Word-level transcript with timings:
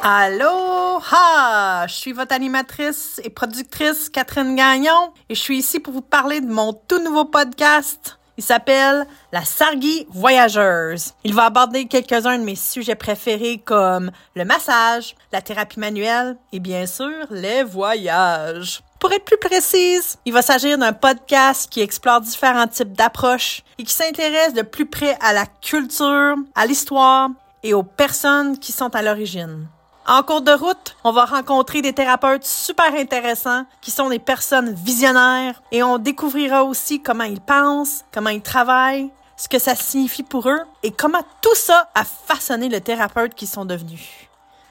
Allô, 0.00 1.00
ha! 1.10 1.84
Je 1.88 1.94
suis 1.94 2.12
votre 2.12 2.32
animatrice 2.32 3.20
et 3.24 3.30
productrice 3.30 4.08
Catherine 4.08 4.54
Gagnon 4.54 5.12
et 5.28 5.34
je 5.34 5.40
suis 5.40 5.58
ici 5.58 5.80
pour 5.80 5.92
vous 5.92 6.02
parler 6.02 6.40
de 6.40 6.46
mon 6.46 6.72
tout 6.72 7.02
nouveau 7.02 7.24
podcast. 7.24 8.16
Il 8.36 8.44
s'appelle 8.44 9.08
La 9.32 9.44
Sargie 9.44 10.06
Voyageuse. 10.10 11.14
Il 11.24 11.34
va 11.34 11.46
aborder 11.46 11.86
quelques-uns 11.86 12.38
de 12.38 12.44
mes 12.44 12.54
sujets 12.54 12.94
préférés 12.94 13.58
comme 13.58 14.12
le 14.36 14.44
massage, 14.44 15.16
la 15.32 15.42
thérapie 15.42 15.80
manuelle 15.80 16.36
et 16.52 16.60
bien 16.60 16.86
sûr 16.86 17.26
les 17.30 17.64
voyages. 17.64 18.84
Pour 19.00 19.12
être 19.12 19.24
plus 19.24 19.38
précise, 19.38 20.16
il 20.24 20.32
va 20.32 20.42
s'agir 20.42 20.78
d'un 20.78 20.92
podcast 20.92 21.68
qui 21.68 21.80
explore 21.80 22.20
différents 22.20 22.68
types 22.68 22.92
d'approches 22.92 23.64
et 23.78 23.82
qui 23.82 23.92
s'intéresse 23.92 24.54
de 24.54 24.62
plus 24.62 24.86
près 24.86 25.18
à 25.20 25.32
la 25.32 25.46
culture, 25.46 26.36
à 26.54 26.66
l'histoire 26.66 27.30
et 27.64 27.74
aux 27.74 27.82
personnes 27.82 28.60
qui 28.60 28.70
sont 28.70 28.94
à 28.94 29.02
l'origine. 29.02 29.66
En 30.10 30.22
cours 30.22 30.40
de 30.40 30.52
route, 30.52 30.96
on 31.04 31.12
va 31.12 31.26
rencontrer 31.26 31.82
des 31.82 31.92
thérapeutes 31.92 32.46
super 32.46 32.94
intéressants 32.94 33.66
qui 33.82 33.90
sont 33.90 34.08
des 34.08 34.18
personnes 34.18 34.72
visionnaires 34.72 35.60
et 35.70 35.82
on 35.82 35.98
découvrira 35.98 36.64
aussi 36.64 37.02
comment 37.02 37.24
ils 37.24 37.42
pensent, 37.42 38.06
comment 38.10 38.30
ils 38.30 38.40
travaillent, 38.40 39.10
ce 39.36 39.50
que 39.50 39.58
ça 39.58 39.74
signifie 39.74 40.22
pour 40.22 40.48
eux 40.48 40.62
et 40.82 40.92
comment 40.92 41.20
tout 41.42 41.54
ça 41.54 41.90
a 41.94 42.04
façonné 42.04 42.70
le 42.70 42.80
thérapeute 42.80 43.34
qu'ils 43.34 43.48
sont 43.48 43.66
devenus. 43.66 44.08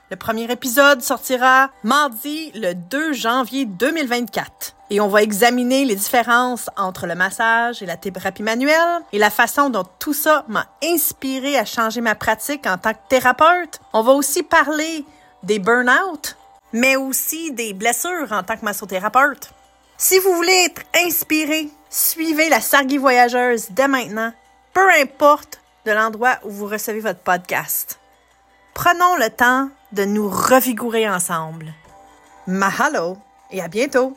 Le 0.09 0.15
premier 0.15 0.49
épisode 0.51 1.03
sortira 1.03 1.69
mardi 1.83 2.51
le 2.55 2.73
2 2.73 3.13
janvier 3.13 3.65
2024 3.65 4.73
et 4.89 5.01
on 5.01 5.07
va 5.07 5.21
examiner 5.21 5.85
les 5.85 5.95
différences 5.95 6.71
entre 6.77 7.05
le 7.05 7.13
massage 7.13 7.83
et 7.83 7.85
la 7.85 7.97
thérapie 7.97 8.41
manuelle 8.41 9.01
et 9.13 9.19
la 9.19 9.29
façon 9.29 9.69
dont 9.69 9.85
tout 9.99 10.13
ça 10.13 10.45
m'a 10.47 10.65
inspiré 10.83 11.59
à 11.59 11.65
changer 11.65 12.01
ma 12.01 12.15
pratique 12.15 12.65
en 12.65 12.79
tant 12.79 12.93
que 12.93 13.07
thérapeute. 13.07 13.81
On 13.93 14.01
va 14.01 14.13
aussi 14.13 14.41
parler 14.41 15.05
des 15.43 15.59
burn-out, 15.59 16.37
mais 16.73 16.95
aussi 16.95 17.51
des 17.51 17.73
blessures 17.73 18.31
en 18.31 18.43
tant 18.43 18.57
que 18.57 18.65
massothérapeute. 18.65 19.51
Si 19.97 20.19
vous 20.19 20.33
voulez 20.33 20.65
être 20.65 20.81
inspiré, 21.05 21.69
suivez 21.89 22.49
la 22.49 22.61
Sargie 22.61 22.97
Voyageuse 22.97 23.67
dès 23.71 23.87
maintenant, 23.87 24.31
peu 24.73 24.87
importe 25.01 25.59
de 25.85 25.91
l'endroit 25.91 26.37
où 26.43 26.51
vous 26.51 26.67
recevez 26.67 26.99
votre 26.99 27.19
podcast. 27.19 27.99
Prenons 28.73 29.15
le 29.17 29.29
temps 29.29 29.69
de 29.91 30.05
nous 30.05 30.29
revigourer 30.29 31.09
ensemble. 31.09 31.73
Mahalo 32.45 33.17
et 33.49 33.61
à 33.61 33.67
bientôt! 33.67 34.15